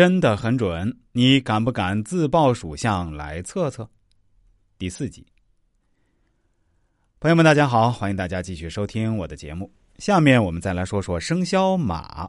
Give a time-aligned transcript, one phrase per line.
[0.00, 3.86] 真的很准，你敢不敢自报属相来测测？
[4.78, 5.26] 第四集，
[7.18, 9.70] 朋友们，大家好，欢迎大家继续收听我的节目。
[9.98, 12.26] 下面我们再来说说生肖马。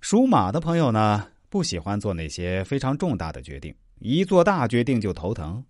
[0.00, 5.60] 属马的朋友呢，不喜欢做那些非常重大的决定，一做大决定就头疼。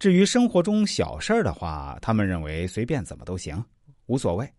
[0.00, 3.64] 至于生活中小事儿的话，他们认为随便怎么都行，
[4.06, 4.52] 无所谓。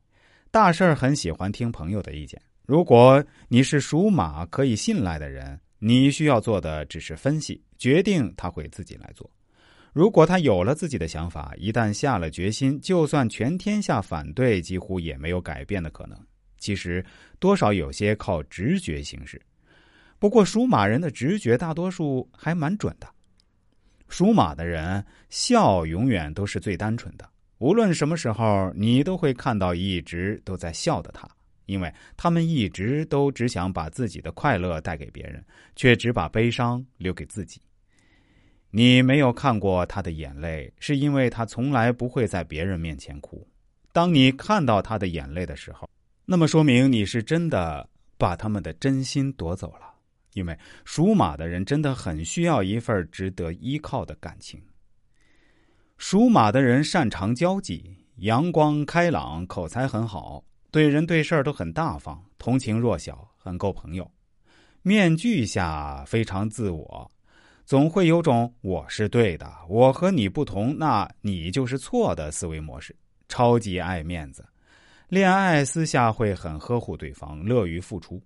[0.52, 2.42] 大事儿很喜欢听朋友的意见。
[2.66, 9.30] 如果你是属马可以信赖的人，你需要做的只是分析，决定他会自己来做。
[9.94, 16.18] 如果他有了自己的想法，一旦下了决心，就算全天下反对，几乎也没有改变的可能。
[16.60, 17.04] 其实
[17.40, 19.42] 多少有些靠直觉行事。
[20.20, 23.08] 不过属马人的直觉大多数还蛮准的。
[24.08, 31.28] 属马的人笑永远都是最单纯的，无论什么时候，你都会看到一直都在笑的他。
[31.68, 35.46] 因为他们一直都只想把自己的快乐带给别人，
[35.76, 37.62] 却只把悲伤留给自己。
[38.72, 43.48] 你没有看过他的眼泪，是因为他从来不会在别人面前哭。
[43.94, 45.90] 当你看到他的眼泪的时候，
[46.26, 47.88] 那么说明你是真的
[48.18, 49.94] 把他们的真心夺走了。
[50.34, 54.62] 因为属马的人真的很需要一份值得依靠的感情。
[55.98, 60.44] 属马的人擅长交际，阳光开朗，口才很好。
[60.78, 64.08] 对人对事都很大方，同情弱小，很够朋友。
[64.84, 67.12] 面具下非常自我，
[67.66, 72.96] 总会有种我是对的，我和你不同，那你就是错的思维模式。
[73.28, 74.46] 超级爱面子，
[75.10, 78.22] 恋爱私下会很呵护对方，乐于付出。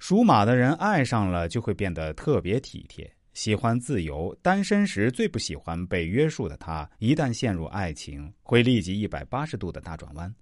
[0.00, 4.36] 属马的人爱上了就会变得特别体贴，喜欢自由。
[4.42, 10.34] 单身时最不喜欢被约束的他，一旦陷入爱情，会立即一百八十度的大转弯。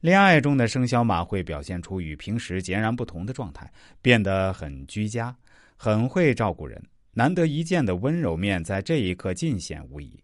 [0.00, 3.70] 恋爱中的生肖马会表现出与平时截然不同的状态，
[4.00, 5.36] 变得很居家，
[5.76, 10.18] 很会照顾人，难得一见的温柔面在这一刻尽显无疑。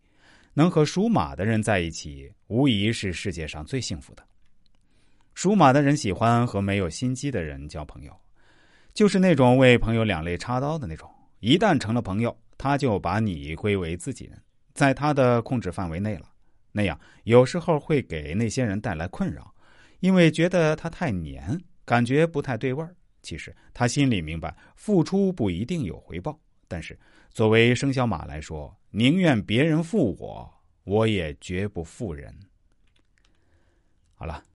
[0.54, 4.22] 能和属马的人在一起，无疑是世界上最幸福的。
[5.34, 8.18] 属马的人喜欢和没有心机的人交朋友，
[8.94, 11.06] 就是那种为朋友两肋插刀的那种。
[11.40, 14.42] 一旦成了朋友，他就把你归为自己人，
[14.72, 16.30] 在他的控制范围内了。
[16.72, 19.52] 那样有时候会给那些人带来困扰。
[20.00, 22.94] 因为觉得他太黏，感觉不太对味儿。
[23.22, 26.38] 其实他心里明白，付出不一定有回报。
[26.68, 26.98] 但是
[27.30, 30.54] 作为生肖马来说，宁愿别人负我，
[30.84, 32.34] 我也绝不负人。
[34.14, 34.44] 好了。